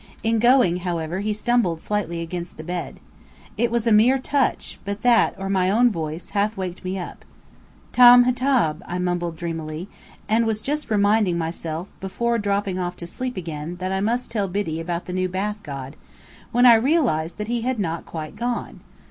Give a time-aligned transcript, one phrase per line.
[0.23, 2.99] In going, however, he stumbled slightly against the bed.
[3.55, 7.23] It was a mere touch; but that, or my own voice, half waked me up.
[7.93, 9.87] "TAM HTAB," I mumbled dreamily;
[10.27, 14.47] and was just reminding myself before dropping off to sleep again that I must tell
[14.47, 15.95] Biddy about the new bath god,
[16.51, 18.79] when I realized that he had not quite gone.